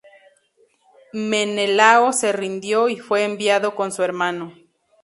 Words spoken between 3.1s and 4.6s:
enviado con su hermano.